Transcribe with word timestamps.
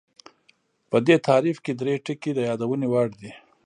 په 0.89 0.97
دې 1.05 1.15
تعریف 1.27 1.57
کې 1.65 1.73
درې 1.81 1.93
ټکي 2.05 2.31
د 2.35 2.39
یادونې 2.49 2.87
وړ 2.89 3.07
دي 3.21 3.31